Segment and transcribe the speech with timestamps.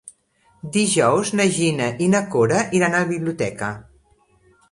[0.77, 3.73] Dijous na Gina i na Cora iran a la biblioteca.